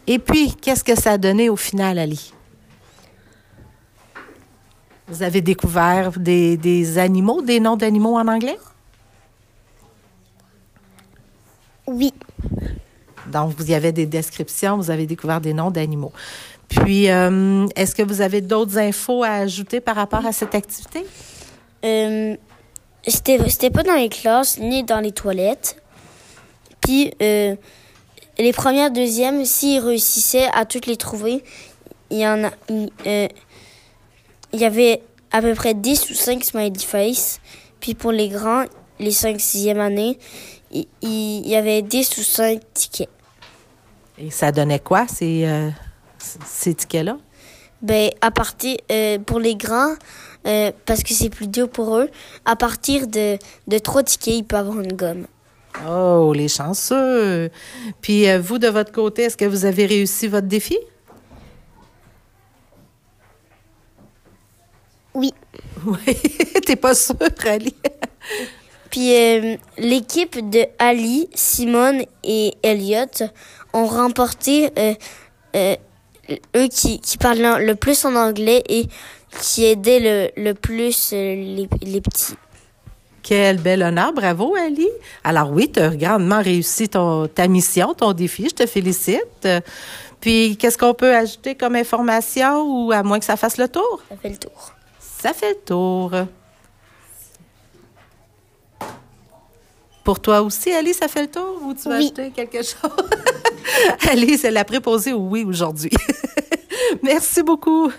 Et 0.06 0.18
puis, 0.18 0.54
qu'est-ce 0.54 0.82
que 0.82 0.98
ça 0.98 1.12
a 1.12 1.18
donné 1.18 1.50
au 1.50 1.56
final, 1.56 1.98
Ali? 1.98 2.32
Vous 5.08 5.22
avez 5.22 5.40
découvert 5.40 6.12
des, 6.18 6.56
des 6.56 6.98
animaux, 6.98 7.42
des 7.42 7.60
noms 7.60 7.76
d'animaux 7.76 8.16
en 8.16 8.28
anglais? 8.28 8.58
Oui. 11.86 12.12
Donc, 13.26 13.54
vous 13.56 13.70
y 13.70 13.74
avez 13.74 13.92
des 13.92 14.06
descriptions, 14.06 14.76
vous 14.76 14.90
avez 14.90 15.06
découvert 15.06 15.40
des 15.40 15.54
noms 15.54 15.70
d'animaux. 15.70 16.12
Puis, 16.68 17.10
euh, 17.10 17.66
est-ce 17.74 17.94
que 17.94 18.02
vous 18.02 18.20
avez 18.20 18.40
d'autres 18.42 18.76
infos 18.78 19.22
à 19.22 19.30
ajouter 19.30 19.80
par 19.80 19.96
rapport 19.96 20.24
à 20.26 20.32
cette 20.32 20.54
activité? 20.54 21.04
Euh, 21.84 22.36
c'était, 23.06 23.48
c'était 23.48 23.70
pas 23.70 23.82
dans 23.82 23.94
les 23.94 24.08
classes 24.08 24.58
ni 24.58 24.84
dans 24.84 25.00
les 25.00 25.12
toilettes. 25.12 25.80
Puis 26.80 27.12
euh, 27.22 27.54
les 28.38 28.52
premières, 28.52 28.90
deuxièmes, 28.90 29.44
s'ils 29.44 29.80
réussissaient 29.80 30.48
à 30.52 30.64
toutes 30.64 30.86
les 30.86 30.96
trouver, 30.96 31.42
il 32.10 32.18
y 32.18 32.26
en 32.26 32.44
a, 32.44 32.50
euh, 33.06 33.28
il 34.52 34.60
y 34.60 34.64
avait 34.64 35.02
à 35.30 35.40
peu 35.42 35.54
près 35.54 35.74
10 35.74 36.10
ou 36.10 36.14
5 36.14 36.44
smiley 36.44 36.78
face. 36.78 37.40
Puis 37.80 37.94
pour 37.94 38.12
les 38.12 38.28
grands, 38.28 38.64
les 38.98 39.12
5 39.12 39.40
sixième 39.40 39.80
années, 39.80 40.18
il, 40.72 40.86
il 41.02 41.48
y 41.48 41.56
avait 41.56 41.82
10 41.82 42.18
ou 42.18 42.22
5 42.22 42.60
tickets. 42.74 43.08
Et 44.18 44.30
ça 44.30 44.50
donnait 44.50 44.80
quoi, 44.80 45.06
ces, 45.06 45.44
euh, 45.46 45.70
ces 46.18 46.74
tickets-là? 46.74 47.18
Ben, 47.82 48.10
à 48.20 48.32
partir, 48.32 48.76
euh, 48.90 49.18
pour 49.18 49.38
les 49.38 49.54
grands, 49.54 49.94
euh, 50.46 50.72
parce 50.84 51.04
que 51.04 51.14
c'est 51.14 51.30
plus 51.30 51.46
dur 51.46 51.68
pour 51.68 51.96
eux, 51.96 52.10
à 52.44 52.56
partir 52.56 53.06
de, 53.06 53.38
de 53.68 53.78
3 53.78 54.02
tickets, 54.02 54.34
ils 54.34 54.44
peuvent 54.44 54.60
avoir 54.60 54.80
une 54.80 54.94
gomme. 54.94 55.26
Oh, 55.86 56.32
les 56.34 56.48
chanceux! 56.48 57.50
Puis, 58.00 58.28
euh, 58.28 58.40
vous, 58.40 58.58
de 58.58 58.66
votre 58.66 58.90
côté, 58.90 59.22
est-ce 59.22 59.36
que 59.36 59.44
vous 59.44 59.64
avez 59.64 59.86
réussi 59.86 60.26
votre 60.26 60.48
défi? 60.48 60.76
Oui. 65.18 65.34
Oui, 65.86 66.16
t'es 66.66 66.74
pas 66.74 66.94
sûre, 66.94 67.16
Ali? 67.46 67.74
Puis 68.90 69.14
euh, 69.14 69.56
l'équipe 69.78 70.50
de 70.50 70.64
Ali, 70.78 71.28
Simone 71.34 72.02
et 72.24 72.54
Elliot 72.62 73.28
ont 73.72 73.86
remporté 73.86 74.70
euh, 74.76 74.94
euh, 75.54 75.76
eux 76.56 76.68
qui, 76.68 77.00
qui 77.00 77.16
parlent 77.16 77.64
le 77.64 77.74
plus 77.74 78.04
en 78.04 78.16
anglais 78.16 78.62
et 78.68 78.86
qui 79.40 79.66
aidaient 79.66 80.32
le, 80.36 80.42
le 80.42 80.54
plus 80.54 81.12
les, 81.12 81.68
les 81.82 82.00
petits. 82.00 82.34
Quel 83.22 83.58
bel 83.58 83.82
honneur, 83.82 84.12
bravo 84.12 84.56
Ali. 84.56 84.88
Alors 85.22 85.52
oui, 85.52 85.70
tu 85.70 85.80
as 85.80 85.94
grandement 85.94 86.42
réussi 86.42 86.88
ton, 86.88 87.28
ta 87.28 87.46
mission, 87.46 87.94
ton 87.94 88.12
défi, 88.14 88.48
je 88.48 88.54
te 88.54 88.66
félicite. 88.66 89.46
Puis 90.20 90.56
qu'est-ce 90.56 90.78
qu'on 90.78 90.94
peut 90.94 91.14
ajouter 91.14 91.54
comme 91.54 91.76
information 91.76 92.62
ou 92.62 92.92
à 92.92 93.02
moins 93.02 93.18
que 93.18 93.24
ça 93.24 93.36
fasse 93.36 93.58
le 93.58 93.68
tour? 93.68 94.02
Ça 94.08 94.16
fait 94.16 94.30
le 94.30 94.38
tour. 94.38 94.72
Ça 95.20 95.32
fait 95.32 95.50
le 95.50 95.60
tour. 95.64 96.12
Pour 100.04 100.20
toi 100.20 100.40
aussi, 100.42 100.72
Ali, 100.72 100.94
ça 100.94 101.08
fait 101.08 101.22
le 101.22 101.30
tour 101.30 101.60
ou 101.62 101.74
tu 101.74 101.88
veux 101.88 101.96
Oui. 101.96 102.04
ajouter 102.04 102.30
quelque 102.30 102.62
chose? 102.62 103.10
Ali, 104.10 104.38
c'est 104.38 104.50
la 104.50 104.64
préposée 104.64 105.12
au 105.12 105.18
oui 105.20 105.44
aujourd'hui. 105.44 105.90
Merci 107.02 107.42
beaucoup. 107.42 107.90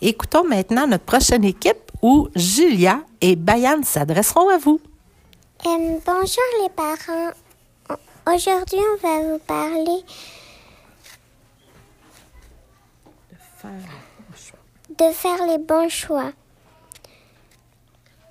Écoutons 0.00 0.44
maintenant 0.44 0.86
notre 0.86 1.04
prochaine 1.04 1.44
équipe 1.44 1.90
où 2.02 2.28
Julia 2.36 3.00
et 3.20 3.34
Bayan 3.36 3.82
s'adresseront 3.82 4.48
à 4.48 4.58
vous. 4.58 4.80
Euh, 5.66 5.98
bonjour 6.06 6.44
les 6.62 6.68
parents. 6.70 7.32
Aujourd'hui, 8.32 8.78
on 8.78 9.06
va 9.06 9.32
vous 9.32 9.38
parler 9.38 10.04
de 14.98 15.12
faire 15.12 15.46
les 15.46 15.58
bons 15.58 15.88
choix. 15.88 16.32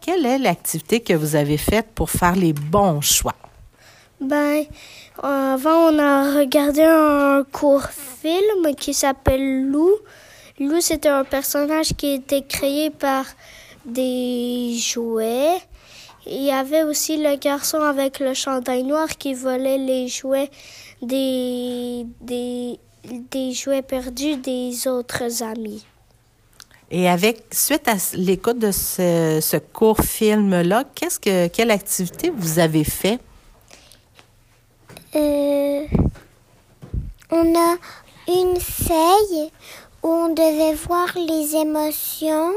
Quelle 0.01 0.25
est 0.25 0.37
l'activité 0.37 1.01
que 1.01 1.13
vous 1.13 1.35
avez 1.35 1.57
faite 1.57 1.87
pour 1.93 2.09
faire 2.09 2.35
les 2.35 2.53
bons 2.53 3.01
choix? 3.01 3.35
Ben, 4.21 4.63
avant, 5.21 5.91
on 5.91 5.99
a 5.99 6.37
regardé 6.39 6.81
un 6.83 7.43
court 7.51 7.85
film 7.85 8.75
qui 8.75 8.93
s'appelle 8.93 9.69
Lou. 9.69 9.91
Lou, 10.59 10.81
c'était 10.81 11.09
un 11.09 11.23
personnage 11.23 11.93
qui 11.95 12.13
était 12.15 12.41
créé 12.41 12.89
par 12.89 13.25
des 13.85 14.75
jouets. 14.77 15.57
Il 16.25 16.43
y 16.43 16.51
avait 16.51 16.83
aussi 16.83 17.17
le 17.17 17.35
garçon 17.37 17.79
avec 17.79 18.19
le 18.19 18.33
chandail 18.33 18.83
noir 18.83 19.07
qui 19.07 19.33
volait 19.33 19.77
les 19.77 20.07
jouets 20.07 20.49
des, 21.01 22.05
des, 22.21 22.79
des 23.31 23.53
jouets 23.53 23.81
perdus 23.81 24.37
des 24.37 24.87
autres 24.87 25.43
amis. 25.43 25.85
Et 26.89 27.09
avec, 27.09 27.43
suite 27.51 27.87
à 27.87 27.95
l'écoute 28.13 28.59
de 28.59 28.71
ce, 28.71 29.39
ce 29.41 29.57
court 29.57 29.99
film-là, 29.99 30.85
qu'est-ce 30.95 31.19
que, 31.19 31.47
quelle 31.47 31.71
activité 31.71 32.31
vous 32.35 32.59
avez 32.59 32.85
fait? 32.85 33.19
Euh, 35.15 35.85
on 37.29 37.55
a 37.55 37.75
une 38.27 38.59
feuille 38.59 39.51
où 40.03 40.07
on 40.07 40.29
devait 40.29 40.75
voir 40.75 41.07
les 41.15 41.55
émotions 41.55 42.53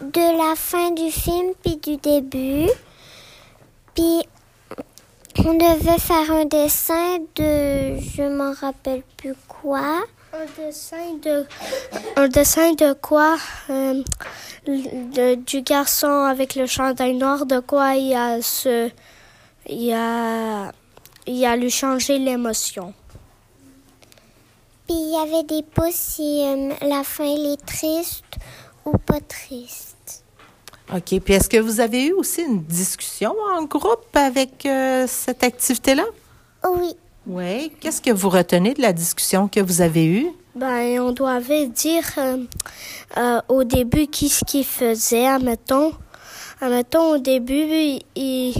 de 0.00 0.38
la 0.48 0.54
fin 0.54 0.92
du 0.92 1.10
film 1.10 1.52
puis 1.64 1.76
du 1.76 1.96
début. 1.96 2.70
Puis 3.94 4.22
on 5.38 5.54
devait 5.54 5.98
faire 5.98 6.30
un 6.30 6.44
dessin 6.44 7.18
de 7.34 7.98
je 7.98 8.22
m'en 8.36 8.52
rappelle 8.52 9.02
plus 9.16 9.34
quoi. 9.48 10.04
Un 10.32 10.46
dessin 10.64 11.14
de, 11.22 11.46
un 12.16 12.28
dessin 12.28 12.72
de 12.72 12.92
quoi 12.94 13.36
euh, 13.70 14.02
de- 14.66 15.34
Du 15.36 15.62
garçon 15.62 16.08
avec 16.08 16.54
le 16.56 16.66
chandail 16.66 17.14
noir, 17.14 17.46
de 17.46 17.60
quoi 17.60 17.94
il 17.94 18.14
a 18.14 18.42
se, 18.42 18.90
il 19.68 19.92
a, 19.92 20.72
il 21.26 21.44
a 21.44 21.56
lui 21.56 21.70
changé 21.70 22.18
l'émotion. 22.18 22.92
Puis 24.86 24.96
il 24.96 25.12
y 25.12 25.16
avait 25.16 25.44
des 25.44 25.62
pouces 25.62 25.94
si 25.94 26.42
euh, 26.44 26.72
la 26.82 27.04
fin 27.04 27.24
elle 27.24 27.52
est 27.52 27.64
triste 27.64 28.24
ou 28.84 28.98
pas 28.98 29.20
triste. 29.20 29.93
OK. 30.92 31.20
Puis 31.20 31.34
est-ce 31.34 31.48
que 31.48 31.56
vous 31.56 31.80
avez 31.80 32.06
eu 32.06 32.12
aussi 32.12 32.42
une 32.42 32.62
discussion 32.62 33.34
en 33.56 33.64
groupe 33.64 34.14
avec 34.14 34.66
euh, 34.66 35.06
cette 35.08 35.42
activité-là? 35.42 36.04
Oui. 36.68 36.94
Oui. 37.26 37.72
Qu'est-ce 37.80 38.02
que 38.02 38.10
vous 38.10 38.28
retenez 38.28 38.74
de 38.74 38.82
la 38.82 38.92
discussion 38.92 39.48
que 39.48 39.60
vous 39.60 39.80
avez 39.80 40.06
eue? 40.06 40.26
Ben, 40.54 41.00
on 41.00 41.12
doit 41.12 41.40
dire 41.40 42.04
euh, 42.18 42.44
euh, 43.16 43.40
au 43.48 43.64
début 43.64 44.06
qui 44.06 44.28
ce 44.28 44.44
qu'il 44.44 44.64
faisait, 44.64 45.26
admettons. 45.26 45.92
Admettons, 46.60 47.14
au 47.14 47.18
début, 47.18 47.54
il, 47.54 48.02
il, 48.14 48.54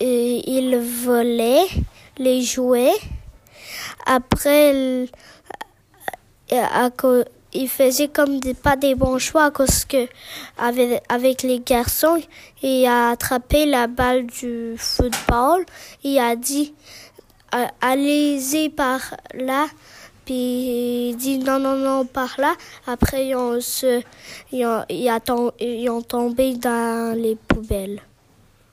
il 0.00 0.78
volait 0.78 1.66
les 2.18 2.42
jouets. 2.42 2.94
Après, 4.06 4.72
il, 4.74 5.08
à, 6.52 6.90
il 7.52 7.68
faisait 7.68 8.08
comme 8.08 8.40
des, 8.40 8.54
pas 8.54 8.76
des 8.76 8.94
bons 8.94 9.18
choix 9.18 9.50
cause 9.50 9.84
que 9.84 10.06
avec, 10.58 11.42
les 11.42 11.60
garçons, 11.60 12.20
il 12.62 12.86
a 12.86 13.10
attrapé 13.10 13.66
la 13.66 13.86
balle 13.86 14.26
du 14.26 14.74
football. 14.76 15.64
Il 16.04 16.18
a 16.18 16.36
dit 16.36 16.74
allez-y 17.80 18.68
par 18.68 19.00
là. 19.34 19.66
Puis 20.24 21.10
il 21.10 21.16
dit 21.16 21.38
non, 21.38 21.58
non, 21.58 21.76
non, 21.76 22.04
par 22.04 22.36
là. 22.38 22.54
Après, 22.86 23.26
ils 23.26 23.62
ils 24.52 24.66
ont, 24.66 25.52
ils 25.58 25.90
ont 25.90 26.02
tombé 26.02 26.54
dans 26.54 27.16
les 27.16 27.36
poubelles. 27.36 28.00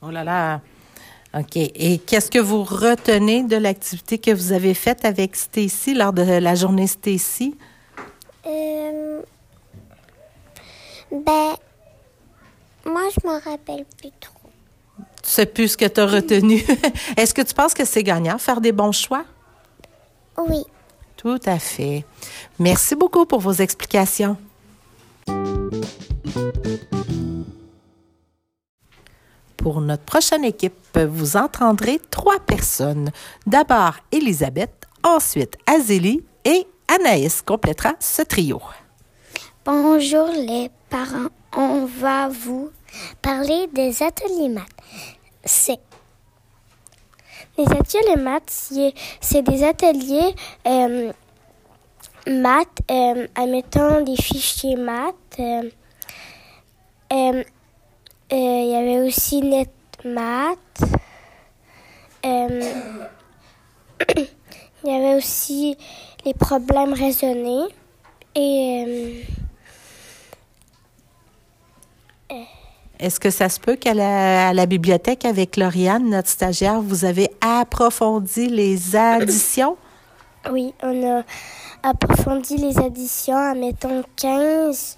Oh 0.02 0.12
là 0.12 0.24
là! 0.24 0.62
OK. 1.34 1.56
Et 1.56 2.00
qu'est-ce 2.00 2.32
que 2.32 2.40
vous 2.40 2.64
retenez 2.64 3.44
de 3.44 3.58
l'activité 3.58 4.18
que 4.18 4.32
vous 4.32 4.52
avez 4.52 4.74
faite 4.74 5.06
avec 5.06 5.36
Stacy 5.36 5.94
lors 5.94 6.14
de 6.14 6.22
la 6.22 6.56
journée 6.56 6.88
Stacy? 6.88 7.56
Euh, 8.46 9.22
ben, 11.12 11.56
moi, 12.86 13.04
je 13.14 13.28
me 13.28 13.34
rappelle 13.34 13.86
plus 13.98 14.12
trop. 14.20 14.50
Tu 15.24 15.30
sais 15.30 15.46
plus 15.46 15.70
ce 15.70 15.78
que 15.78 15.86
tu 15.86 16.00
as 16.00 16.06
retenu. 16.06 16.64
Est-ce 17.18 17.34
que 17.34 17.42
tu 17.42 17.54
penses 17.54 17.74
que 17.74 17.86
c'est 17.86 18.04
gagnant, 18.04 18.38
faire 18.38 18.62
des 18.62 18.72
bons 18.72 18.92
choix? 18.92 19.26
Oui. 20.38 20.64
Tout 21.18 21.40
à 21.46 21.60
fait. 21.60 22.06
Merci 22.60 22.96
beaucoup 22.96 23.26
pour 23.26 23.40
vos 23.40 23.52
explications. 23.52 24.38
Pour 29.58 29.82
notre 29.82 30.04
prochaine 30.04 30.46
équipe, 30.46 30.98
vous 30.98 31.36
entendrez 31.36 32.00
trois 32.10 32.40
personnes. 32.40 33.12
D'abord 33.46 33.96
Elisabeth, 34.12 34.86
ensuite 35.04 35.58
Azélie 35.66 36.24
et 36.46 36.66
Anaïs 36.88 37.42
complétera 37.42 37.94
ce 38.00 38.22
trio. 38.22 38.62
Bonjour 39.70 40.28
les 40.28 40.72
parents, 40.90 41.28
on 41.54 41.84
va 41.84 42.30
vous 42.30 42.72
parler 43.22 43.68
des 43.74 44.02
ateliers 44.02 44.48
maths. 44.48 44.64
C'est 45.44 45.82
les 47.58 47.66
ateliers 47.66 48.16
maths, 48.16 48.72
c'est 49.20 49.42
des 49.42 49.66
ateliers 49.66 50.34
euh, 50.66 51.12
maths, 52.28 52.80
euh, 52.90 53.28
admettons 53.36 54.06
des 54.06 54.16
fichiers 54.16 54.78
maths. 54.78 55.38
Euh, 55.38 55.70
euh, 57.12 57.44
il 58.32 58.70
y 58.72 58.74
avait 58.74 59.06
aussi 59.06 59.42
net 59.42 59.70
maths. 60.06 60.82
Il 64.84 64.94
y 64.94 64.96
avait 64.96 65.16
aussi 65.16 65.76
les 66.24 66.34
problèmes 66.34 66.94
raisonnés 66.94 67.66
et 68.36 69.26
est-ce 73.00 73.20
que 73.20 73.30
ça 73.30 73.48
se 73.48 73.60
peut 73.60 73.76
qu'à 73.76 73.94
la, 73.94 74.66
bibliothèque 74.66 75.26
avec 75.26 75.56
Lauriane, 75.56 76.10
notre 76.10 76.30
stagiaire, 76.30 76.82
vous 76.82 77.06
avez 77.06 77.30
approfondi 77.42 78.48
les 78.48 78.96
additions? 78.96 79.78
Oui, 80.52 80.74
on 80.82 81.20
a 81.20 81.24
approfondi 81.84 82.58
les 82.58 82.80
additions, 82.80 83.38
admettons 83.38 84.04
15. 84.16 84.98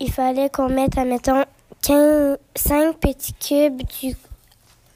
Il 0.00 0.10
fallait 0.10 0.48
qu'on 0.48 0.68
mette, 0.68 0.96
admettons, 0.96 1.44
15, 1.82 2.38
5 2.54 2.96
petits 2.96 3.34
cubes 3.34 3.82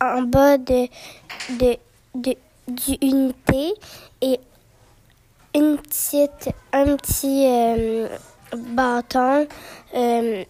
en 0.00 0.22
bas 0.22 0.56
de, 0.56 0.88
de, 1.50 2.36
d'unité 2.66 3.74
et 4.22 4.40
une 5.54 5.76
petite, 5.76 6.50
un 6.72 6.96
petit 6.96 7.46
euh, 7.46 8.08
bâton 8.56 9.46
euh, 9.94 10.44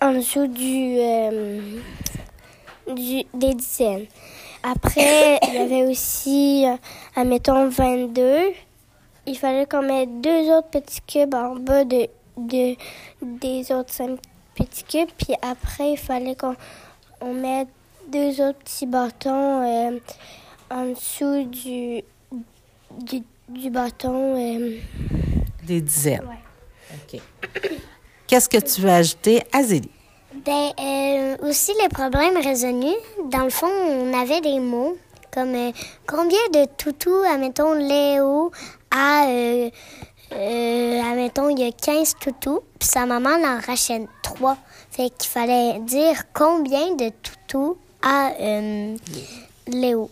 en 0.00 0.12
dessous 0.12 0.46
du, 0.46 0.96
euh, 0.98 1.80
du, 2.86 3.24
des 3.34 3.54
dizaines. 3.54 4.06
Après, 4.62 5.38
il 5.48 5.54
y 5.54 5.58
avait 5.58 5.82
aussi, 5.84 6.66
admettons, 7.16 7.68
22. 7.68 8.52
Il 9.26 9.36
fallait 9.36 9.66
qu'on 9.66 9.82
mette 9.82 10.20
deux 10.20 10.50
autres 10.50 10.68
petits 10.68 11.02
cubes 11.02 11.34
en 11.34 11.56
bas 11.56 11.84
de, 11.84 12.08
de, 12.36 12.76
des 13.22 13.72
autres 13.72 13.92
cinq 13.92 14.18
petits 14.54 14.84
cubes. 14.84 15.10
Puis 15.18 15.34
après, 15.42 15.92
il 15.92 15.98
fallait 15.98 16.34
qu'on 16.34 16.56
on 17.20 17.34
mette 17.34 17.68
deux 18.08 18.40
autres 18.40 18.58
petits 18.58 18.86
bâtons 18.86 20.00
en 20.70 20.86
dessous 20.86 21.44
du, 21.44 22.02
du, 23.00 23.22
du 23.48 23.70
bâton. 23.70 24.36
Euh, 24.36 24.78
Des 25.64 25.80
dizaines. 25.80 26.28
OK. 27.12 27.20
Qu'est-ce 28.26 28.48
que 28.48 28.58
tu 28.58 28.82
veux 28.82 28.90
ajouter, 28.90 29.42
Azélie? 29.52 29.90
Ben, 30.44 30.70
euh, 30.78 31.36
aussi 31.48 31.72
les 31.82 31.88
problèmes 31.88 32.36
résolus. 32.36 32.96
Dans 33.30 33.44
le 33.44 33.50
fond, 33.50 33.66
on 33.68 34.12
avait 34.18 34.40
des 34.40 34.60
mots 34.60 34.96
comme 35.32 35.54
euh, 35.54 35.72
combien 36.06 36.38
de 36.52 36.66
toutous, 36.76 37.22
admettons, 37.22 37.74
Léo 37.74 38.50
a, 38.90 39.26
euh, 39.26 39.70
admettons, 40.32 41.48
il 41.50 41.60
y 41.60 41.64
a 41.66 41.72
15 41.72 42.14
toutous, 42.20 42.60
puis 42.78 42.88
sa 42.88 43.06
maman 43.06 43.36
en 43.44 43.60
rachète 43.60 44.08
3. 44.22 44.56
Fait 44.90 45.10
qu'il 45.10 45.30
fallait 45.30 45.78
dire 45.80 46.24
combien 46.32 46.94
de 46.94 47.10
toutous 47.22 47.76
a 48.02 48.32
Léo. 49.66 50.10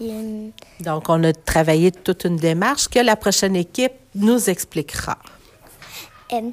Euh, 0.00 0.48
Donc, 0.80 1.08
on 1.08 1.22
a 1.24 1.32
travaillé 1.32 1.90
toute 1.92 2.24
une 2.24 2.36
démarche 2.36 2.88
que 2.88 2.98
la 2.98 3.16
prochaine 3.16 3.56
équipe 3.56 3.92
nous 4.14 4.48
expliquera. 4.48 5.18
Euh, 6.32 6.50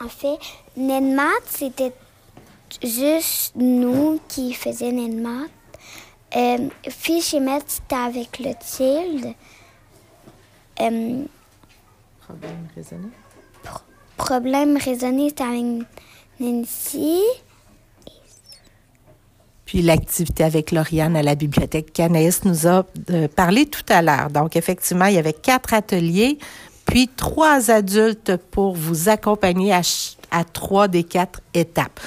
en 0.00 0.08
fait, 0.08 0.38
NetMath, 0.76 1.44
c'était 1.46 1.92
juste 2.82 3.54
nous 3.56 4.20
qui 4.28 4.52
faisions 4.52 4.92
NetMath. 4.92 5.50
Euh, 6.36 6.68
fiche 6.88 7.34
et 7.34 7.40
maths, 7.40 7.64
c'était 7.66 7.94
avec 7.94 8.38
le 8.38 8.52
tilde. 8.60 9.34
Euh, 10.80 11.24
problème 12.20 12.68
raisonné? 12.76 13.08
problème 14.16 14.76
raisonné, 14.76 15.28
c'était 15.30 15.44
avec 15.44 15.86
Nancy. 16.40 17.22
Puis 19.64 19.82
l'activité 19.82 20.44
avec 20.44 20.72
Lauriane 20.72 21.16
à 21.16 21.22
la 21.22 21.34
bibliothèque 21.34 21.92
qu'Anaïs 21.92 22.44
nous 22.44 22.66
a 22.66 22.84
euh, 23.10 23.28
parlé 23.28 23.66
tout 23.66 23.84
à 23.88 24.02
l'heure. 24.02 24.30
Donc, 24.30 24.56
effectivement, 24.56 25.06
il 25.06 25.14
y 25.14 25.18
avait 25.18 25.32
quatre 25.32 25.74
ateliers, 25.74 26.38
puis 26.88 27.06
trois 27.06 27.70
adultes 27.70 28.36
pour 28.50 28.74
vous 28.74 29.08
accompagner 29.08 29.72
à, 29.72 30.44
trois 30.44 30.88
des 30.88 31.04
quatre 31.04 31.40
étapes. 31.54 32.00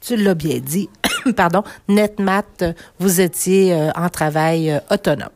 Tu 0.00 0.16
l'as 0.16 0.34
bien 0.34 0.58
dit, 0.58 0.88
pardon, 1.36 1.62
NetMath, 1.86 2.64
vous 2.98 3.20
étiez 3.20 3.72
euh, 3.72 3.90
en 3.94 4.08
travail 4.08 4.70
euh, 4.70 4.80
autonome. 4.90 5.28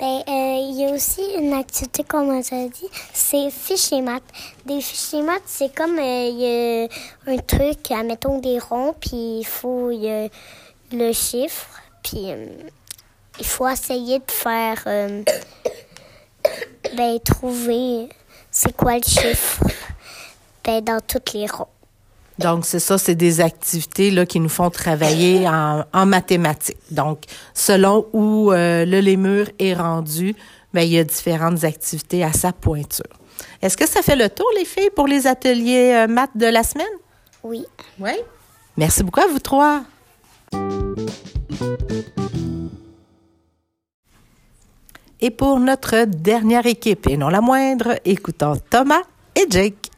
Ben, 0.00 0.22
il 0.26 0.80
y 0.80 0.84
a 0.84 0.94
aussi 0.94 1.22
une 1.36 1.52
activité, 1.52 2.04
comme 2.04 2.28
on 2.28 2.38
a 2.38 2.68
dit, 2.68 2.88
c'est 3.12 3.50
fichier 3.50 4.00
maths. 4.00 4.22
Des 4.64 4.80
fichiers 4.80 5.22
maths, 5.22 5.42
c'est 5.44 5.74
comme 5.74 5.96
y 5.96 6.46
a 6.46 7.30
un 7.30 7.38
truc, 7.38 7.90
mettons 8.06 8.38
des 8.38 8.60
ronds, 8.60 8.94
puis 8.98 9.40
il 9.40 9.46
faut 9.46 9.90
le 9.90 11.12
chiffre, 11.12 11.68
puis 12.02 12.28
il 13.40 13.46
faut 13.46 13.68
essayer 13.68 14.20
de 14.20 14.30
faire, 14.30 14.84
ben, 16.96 17.18
trouver 17.20 18.08
c'est 18.50 18.76
quoi 18.76 18.96
le 18.96 19.02
chiffre? 19.02 19.62
Ben, 20.64 20.82
dans 20.82 21.00
toutes 21.00 21.32
les 21.32 21.46
ronds. 21.46 21.68
Donc, 22.38 22.64
c'est 22.64 22.78
ça, 22.78 22.98
c'est 22.98 23.14
des 23.14 23.40
activités 23.40 24.10
là, 24.10 24.24
qui 24.24 24.38
nous 24.40 24.48
font 24.48 24.70
travailler 24.70 25.48
en, 25.48 25.84
en 25.92 26.06
mathématiques. 26.06 26.78
Donc, 26.90 27.22
selon 27.54 28.06
où 28.12 28.52
euh, 28.52 28.84
le 28.84 29.00
lémur 29.00 29.48
est 29.58 29.74
rendu, 29.74 30.34
bien, 30.72 30.82
il 30.82 30.90
y 30.90 30.98
a 30.98 31.04
différentes 31.04 31.64
activités 31.64 32.22
à 32.22 32.32
sa 32.32 32.52
pointure. 32.52 33.04
Est-ce 33.62 33.76
que 33.76 33.88
ça 33.88 34.02
fait 34.02 34.16
le 34.16 34.28
tour, 34.28 34.48
les 34.56 34.64
filles, 34.64 34.90
pour 34.94 35.06
les 35.06 35.26
ateliers 35.26 35.92
euh, 35.94 36.06
maths 36.06 36.36
de 36.36 36.46
la 36.46 36.62
semaine? 36.62 36.86
Oui. 37.42 37.64
Oui. 37.98 38.12
Merci 38.76 39.02
beaucoup 39.02 39.20
à 39.20 39.26
vous 39.26 39.40
trois. 39.40 39.82
Et 45.20 45.30
pour 45.30 45.58
notre 45.58 46.04
dernière 46.04 46.66
équipe, 46.66 47.08
et 47.08 47.16
non 47.16 47.28
la 47.28 47.40
moindre, 47.40 47.98
écoutons 48.04 48.54
Thomas 48.70 49.02
et 49.34 49.46
Jake. 49.50 49.90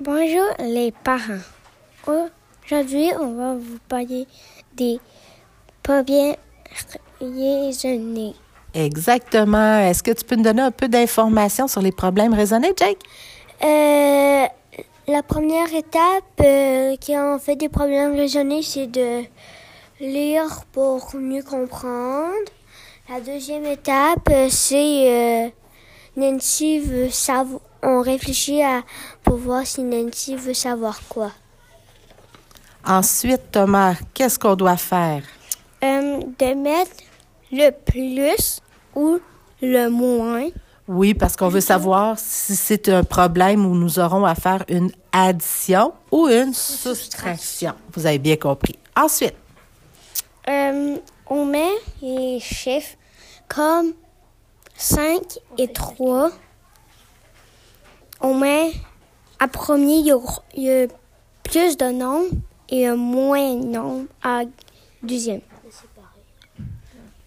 Bonjour 0.00 0.46
les 0.60 0.92
parents. 0.92 1.42
Aujourd'hui, 2.06 3.10
on 3.18 3.34
va 3.34 3.54
vous 3.54 3.78
parler 3.88 4.26
des 4.74 5.00
bien 6.06 6.34
raisonnés. 7.20 8.34
Exactement. 8.72 9.78
Est-ce 9.80 10.02
que 10.02 10.12
tu 10.12 10.24
peux 10.24 10.36
nous 10.36 10.44
donner 10.44 10.62
un 10.62 10.70
peu 10.70 10.88
d'informations 10.88 11.66
sur 11.66 11.82
les 11.82 11.90
problèmes 11.90 12.32
raisonnés, 12.32 12.72
Jake? 12.76 12.98
Euh, 13.64 14.46
la 15.08 15.22
première 15.24 15.74
étape 15.74 16.40
euh, 16.40 16.96
qui 16.96 17.18
en 17.18 17.38
fait 17.38 17.56
des 17.56 17.68
problèmes 17.68 18.14
raisonnés, 18.14 18.62
c'est 18.62 18.86
de 18.86 19.24
lire 20.00 20.62
pour 20.72 21.10
mieux 21.16 21.42
comprendre. 21.42 22.48
La 23.10 23.20
deuxième 23.20 23.66
étape, 23.66 24.28
euh, 24.30 24.46
c'est 24.48 25.10
euh, 25.10 25.48
Nancy 26.16 26.78
veut 26.78 27.10
savoir. 27.10 27.60
On 27.82 28.02
réfléchit 28.02 28.62
à 28.62 28.82
pour 29.24 29.36
voir 29.36 29.66
si 29.66 29.82
Nancy 29.82 30.36
veut 30.36 30.54
savoir 30.54 31.00
quoi. 31.08 31.32
Ensuite, 32.86 33.50
Thomas, 33.50 33.94
qu'est-ce 34.14 34.38
qu'on 34.38 34.54
doit 34.54 34.76
faire? 34.76 35.22
Euh, 35.82 36.20
de 36.38 36.54
mettre 36.54 36.92
le 37.50 37.70
plus 37.70 38.60
ou 38.94 39.18
le 39.60 39.88
moins. 39.88 40.48
Oui, 40.86 41.14
parce 41.14 41.34
qu'on 41.36 41.48
veut 41.48 41.60
savoir 41.60 42.16
si 42.16 42.54
c'est 42.54 42.88
un 42.88 43.02
problème 43.02 43.66
où 43.66 43.74
nous 43.74 43.98
aurons 43.98 44.24
à 44.24 44.34
faire 44.36 44.64
une 44.68 44.92
addition 45.10 45.92
ou 46.12 46.28
une 46.28 46.54
soustraction. 46.54 47.72
Vous 47.92 48.06
avez 48.06 48.18
bien 48.18 48.36
compris. 48.36 48.78
Ensuite, 48.96 49.34
Euh, 50.48 50.96
on 51.28 51.44
met 51.44 51.70
les 52.30 52.40
chiffres 52.40 52.96
comme 53.48 53.92
5 54.76 55.20
et 55.58 55.68
3. 55.68 56.30
On 58.20 58.34
met 58.34 58.72
à 59.38 59.48
premier, 59.48 59.96
il 59.96 60.06
y 60.56 60.70
a, 60.70 60.86
plus 61.42 61.76
de 61.76 61.90
nombres 61.90 62.30
et 62.68 62.86
un 62.86 62.96
moins 62.96 63.54
de 63.54 63.66
nombres 63.66 64.06
à 64.22 64.42
deuxième. 65.02 65.40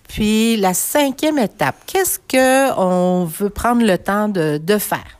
puis 0.07 0.55
la 0.57 0.73
cinquième 0.73 1.39
étape, 1.39 1.75
qu'est-ce 1.85 2.19
que 2.19 2.73
on 2.77 3.25
veut 3.25 3.49
prendre 3.49 3.83
le 3.83 3.97
temps 3.97 4.29
de, 4.29 4.57
de 4.57 4.77
faire? 4.77 5.19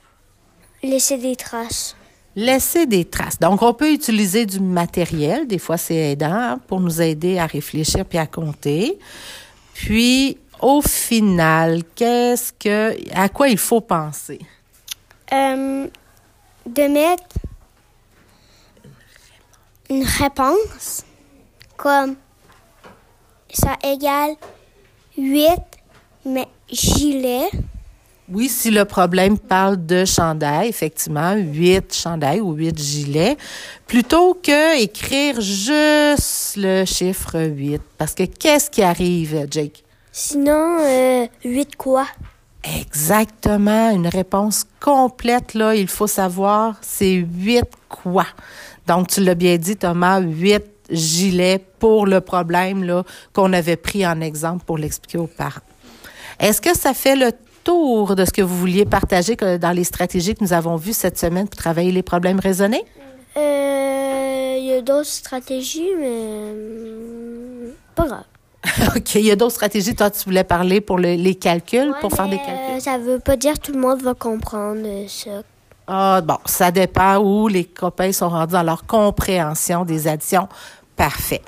Laisser 0.83 1.17
des 1.17 1.35
traces. 1.35 1.95
Laisser 2.35 2.85
des 2.85 3.05
traces. 3.05 3.39
Donc, 3.39 3.61
on 3.61 3.73
peut 3.73 3.91
utiliser 3.91 4.45
du 4.45 4.59
matériel. 4.59 5.47
Des 5.47 5.59
fois, 5.59 5.77
c'est 5.77 5.95
aidant 5.95 6.31
hein, 6.31 6.59
pour 6.67 6.79
nous 6.79 7.01
aider 7.01 7.37
à 7.37 7.45
réfléchir 7.45 8.05
puis 8.05 8.17
à 8.17 8.25
compter. 8.25 8.97
Puis, 9.73 10.37
au 10.61 10.81
final, 10.81 11.83
qu'est-ce 11.95 12.53
que, 12.53 12.95
à 13.13 13.29
quoi 13.29 13.49
il 13.49 13.57
faut 13.57 13.81
penser? 13.81 14.39
Euh, 15.31 15.87
de 16.65 16.87
mettre 16.87 17.35
une 19.89 20.03
réponse 20.03 21.03
comme 21.75 22.15
ça 23.51 23.77
égale 23.83 24.35
8 25.17 25.49
mais 26.25 26.47
gilet. 26.69 27.49
Oui, 28.33 28.49
si 28.49 28.71
le 28.71 28.83
problème 28.83 29.37
parle 29.37 29.85
de 29.85 30.05
chandail, 30.05 30.67
effectivement, 30.67 31.35
huit 31.35 31.93
chandails 31.93 32.41
ou 32.41 32.53
huit 32.53 32.75
gilets, 32.81 33.37
plutôt 33.85 34.33
que 34.33 34.81
écrire 34.81 35.39
juste 35.39 36.55
le 36.57 36.83
chiffre 36.83 37.39
8. 37.39 37.79
Parce 37.95 38.15
que 38.15 38.23
qu'est-ce 38.23 38.71
qui 38.71 38.81
arrive, 38.81 39.45
Jake? 39.51 39.83
Sinon, 40.11 40.77
euh, 40.79 41.27
8 41.45 41.75
quoi? 41.75 42.07
Exactement, 42.63 43.91
une 43.91 44.07
réponse 44.07 44.65
complète, 44.79 45.53
là, 45.53 45.75
il 45.75 45.87
faut 45.87 46.07
savoir, 46.07 46.77
c'est 46.81 47.13
huit 47.13 47.69
quoi. 47.87 48.25
Donc, 48.87 49.09
tu 49.09 49.21
l'as 49.21 49.35
bien 49.35 49.57
dit, 49.57 49.75
Thomas, 49.75 50.21
huit 50.21 50.63
gilets 50.89 51.63
pour 51.77 52.07
le 52.07 52.19
problème, 52.19 52.83
là, 52.83 53.03
qu'on 53.31 53.53
avait 53.53 53.77
pris 53.77 54.07
en 54.07 54.21
exemple 54.21 54.65
pour 54.65 54.79
l'expliquer 54.79 55.19
aux 55.19 55.27
parents. 55.27 55.61
Est-ce 56.39 56.61
que 56.61 56.75
ça 56.75 56.93
fait 56.93 57.15
le 57.15 57.31
tour 57.63 58.15
de 58.15 58.25
ce 58.25 58.31
que 58.31 58.41
vous 58.41 58.57
vouliez 58.57 58.85
partager 58.85 59.35
que 59.35 59.57
dans 59.57 59.71
les 59.71 59.83
stratégies 59.83 60.35
que 60.35 60.43
nous 60.43 60.53
avons 60.53 60.75
vues 60.75 60.93
cette 60.93 61.17
semaine 61.17 61.47
pour 61.47 61.57
travailler 61.57 61.91
les 61.91 62.03
problèmes 62.03 62.39
raisonnés? 62.39 62.83
Euh, 63.37 64.55
il 64.59 64.65
y 64.65 64.73
a 64.73 64.81
d'autres 64.81 65.07
stratégies, 65.09 65.89
mais 65.99 66.51
hum, 66.51 67.71
pas 67.95 68.07
grave. 68.07 68.23
OK, 68.95 69.15
il 69.15 69.25
y 69.25 69.31
a 69.31 69.35
d'autres 69.35 69.55
stratégies. 69.55 69.95
Toi, 69.95 70.09
tu 70.11 70.23
voulais 70.25 70.43
parler 70.43 70.79
pour 70.81 70.97
le- 70.97 71.15
les 71.15 71.35
calculs, 71.35 71.93
pour 71.99 72.11
faire 72.13 72.27
des 72.29 72.37
Mais, 72.37 72.45
calculs? 72.45 72.75
euh, 72.75 72.79
ça 72.79 72.97
veut 72.97 73.19
pas 73.19 73.35
dire 73.35 73.53
que 73.55 73.59
tout 73.59 73.73
le 73.73 73.79
monde 73.79 74.01
va 74.01 74.13
comprendre 74.13 74.81
euh, 74.85 75.05
ça. 75.07 75.41
Ah, 75.87 76.21
bon, 76.23 76.37
ça 76.45 76.71
dépend 76.71 77.17
où 77.17 77.49
les 77.49 77.65
copains 77.65 78.13
sont 78.13 78.29
rendus 78.29 78.53
dans 78.53 78.63
leur 78.63 78.85
compréhension 78.85 79.83
des 79.83 80.07
additions. 80.07 80.47
Parfait. 80.95 81.41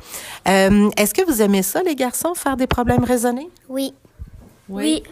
Euh, 0.47 0.89
Est-ce 0.97 1.13
que 1.13 1.23
vous 1.25 1.41
aimez 1.41 1.61
ça, 1.63 1.81
les 1.83 1.95
garçons, 1.95 2.33
faire 2.35 2.57
des 2.57 2.67
problèmes 2.67 3.03
raisonnés? 3.05 3.49
Oui. 3.69 3.93
Oui. 4.67 5.03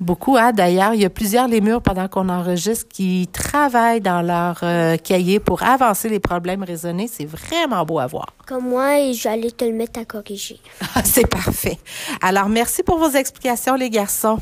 Beaucoup, 0.00 0.38
hein? 0.38 0.52
D'ailleurs, 0.52 0.94
il 0.94 1.02
y 1.02 1.04
a 1.04 1.10
plusieurs 1.10 1.46
lémures 1.46 1.82
pendant 1.82 2.08
qu'on 2.08 2.30
enregistre 2.30 2.88
qui 2.88 3.28
travaillent 3.30 4.00
dans 4.00 4.22
leur 4.22 4.60
euh, 4.62 4.96
cahier 4.96 5.40
pour 5.40 5.62
avancer 5.62 6.08
les 6.08 6.20
problèmes 6.20 6.62
raisonnés. 6.62 7.06
C'est 7.06 7.26
vraiment 7.26 7.84
beau 7.84 7.98
à 7.98 8.06
voir. 8.06 8.26
Comme 8.46 8.70
moi, 8.70 8.98
et 8.98 9.12
j'allais 9.12 9.50
te 9.50 9.64
le 9.64 9.72
mettre 9.72 10.00
à 10.00 10.06
corriger. 10.06 10.58
C'est 11.04 11.26
parfait. 11.26 11.78
Alors, 12.22 12.48
merci 12.48 12.82
pour 12.82 12.96
vos 12.96 13.10
explications, 13.10 13.74
les 13.74 13.90
garçons. 13.90 14.38